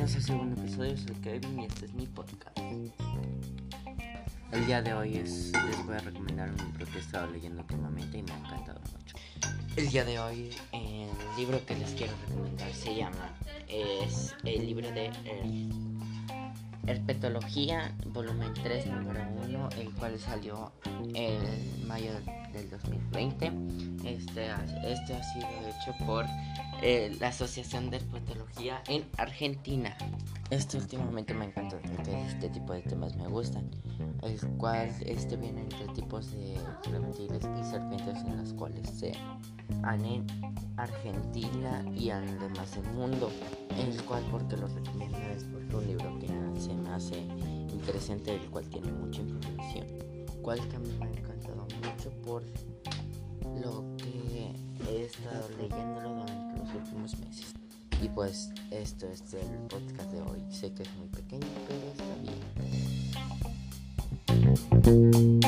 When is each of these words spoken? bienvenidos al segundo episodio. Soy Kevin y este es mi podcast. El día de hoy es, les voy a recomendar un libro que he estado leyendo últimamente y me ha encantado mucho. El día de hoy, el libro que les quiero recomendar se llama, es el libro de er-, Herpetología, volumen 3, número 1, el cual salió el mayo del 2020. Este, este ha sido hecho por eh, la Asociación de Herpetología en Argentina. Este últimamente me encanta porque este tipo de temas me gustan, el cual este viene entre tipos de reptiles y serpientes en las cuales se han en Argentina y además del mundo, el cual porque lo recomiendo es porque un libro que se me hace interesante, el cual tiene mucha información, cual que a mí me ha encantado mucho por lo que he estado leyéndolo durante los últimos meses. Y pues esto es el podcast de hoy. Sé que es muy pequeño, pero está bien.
bienvenidos 0.00 0.30
al 0.30 0.36
segundo 0.36 0.62
episodio. 0.62 0.96
Soy 0.96 1.14
Kevin 1.16 1.60
y 1.60 1.64
este 1.66 1.84
es 1.84 1.92
mi 1.92 2.06
podcast. 2.06 2.58
El 4.50 4.66
día 4.66 4.80
de 4.80 4.94
hoy 4.94 5.18
es, 5.18 5.52
les 5.52 5.84
voy 5.84 5.94
a 5.94 5.98
recomendar 5.98 6.48
un 6.48 6.56
libro 6.56 6.86
que 6.86 6.96
he 6.96 7.00
estado 7.00 7.30
leyendo 7.30 7.60
últimamente 7.60 8.16
y 8.16 8.22
me 8.22 8.32
ha 8.32 8.38
encantado 8.38 8.80
mucho. 8.80 9.16
El 9.76 9.90
día 9.90 10.04
de 10.06 10.18
hoy, 10.18 10.50
el 10.72 11.10
libro 11.36 11.62
que 11.66 11.76
les 11.76 11.90
quiero 11.90 12.14
recomendar 12.26 12.72
se 12.72 12.96
llama, 12.96 13.34
es 13.68 14.34
el 14.42 14.64
libro 14.64 14.90
de 14.90 15.08
er-, 15.08 15.90
Herpetología, 16.86 17.94
volumen 18.06 18.54
3, 18.54 18.86
número 18.86 19.20
1, 19.44 19.68
el 19.80 19.90
cual 19.96 20.18
salió 20.18 20.72
el 21.14 21.42
mayo 21.90 22.12
del 22.52 22.70
2020. 22.70 23.52
Este, 24.04 24.46
este 24.84 25.14
ha 25.14 25.22
sido 25.24 25.48
hecho 25.66 26.06
por 26.06 26.24
eh, 26.82 27.16
la 27.18 27.28
Asociación 27.28 27.90
de 27.90 27.96
Herpetología 27.96 28.80
en 28.86 29.04
Argentina. 29.18 29.96
Este 30.50 30.78
últimamente 30.78 31.34
me 31.34 31.46
encanta 31.46 31.76
porque 31.80 32.26
este 32.26 32.48
tipo 32.48 32.74
de 32.74 32.82
temas 32.82 33.16
me 33.16 33.26
gustan, 33.26 33.68
el 34.22 34.38
cual 34.56 34.88
este 35.04 35.36
viene 35.36 35.62
entre 35.62 35.88
tipos 35.88 36.30
de 36.30 36.56
reptiles 36.92 37.42
y 37.58 37.64
serpientes 37.64 38.18
en 38.24 38.36
las 38.36 38.52
cuales 38.52 38.88
se 38.88 39.12
han 39.82 40.04
en 40.04 40.26
Argentina 40.76 41.84
y 41.92 42.10
además 42.10 42.72
del 42.76 42.88
mundo, 42.94 43.32
el 43.76 44.00
cual 44.04 44.22
porque 44.30 44.56
lo 44.56 44.68
recomiendo 44.68 45.18
es 45.36 45.42
porque 45.42 45.74
un 45.74 45.86
libro 45.88 46.18
que 46.20 46.28
se 46.60 46.72
me 46.72 46.90
hace 46.90 47.18
interesante, 47.68 48.36
el 48.36 48.48
cual 48.50 48.64
tiene 48.68 48.92
mucha 48.92 49.22
información, 49.22 49.86
cual 50.42 50.58
que 50.68 50.76
a 50.76 50.78
mí 50.78 50.88
me 50.98 51.06
ha 51.06 51.10
encantado 51.10 51.59
mucho 52.00 52.10
por 52.22 52.42
lo 53.62 53.84
que 53.98 54.52
he 54.88 55.04
estado 55.04 55.48
leyéndolo 55.58 56.14
durante 56.14 56.58
los 56.58 56.74
últimos 56.74 57.18
meses. 57.18 57.52
Y 58.02 58.08
pues 58.08 58.50
esto 58.70 59.06
es 59.06 59.22
el 59.34 59.58
podcast 59.68 60.10
de 60.10 60.22
hoy. 60.22 60.40
Sé 60.50 60.72
que 60.72 60.84
es 60.84 60.88
muy 60.96 61.08
pequeño, 61.08 61.46
pero 61.68 61.90
está 61.90 62.04
bien. 64.82 65.40